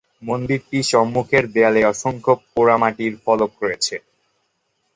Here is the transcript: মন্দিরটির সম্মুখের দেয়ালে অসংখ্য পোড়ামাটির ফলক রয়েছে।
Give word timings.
মন্দিরটির 0.21 0.85
সম্মুখের 0.91 1.43
দেয়ালে 1.53 1.81
অসংখ্য 1.85 2.33
পোড়ামাটির 2.47 3.13
ফলক 3.23 3.51
রয়েছে। 3.63 3.95